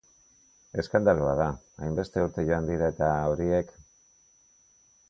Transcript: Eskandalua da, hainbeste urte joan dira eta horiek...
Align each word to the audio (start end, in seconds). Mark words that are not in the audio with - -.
Eskandalua 0.83 1.35
da, 1.41 1.47
hainbeste 1.83 2.25
urte 2.29 2.47
joan 2.49 2.73
dira 2.73 2.91
eta 2.95 3.13
horiek... 3.35 3.73